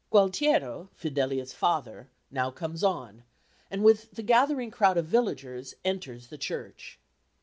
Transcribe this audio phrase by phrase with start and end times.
[0.11, 3.23] Gualtiero, Fidelia's father, now comes on,
[3.69, 6.97] and, with the gathering crowd of villagers, enters the church.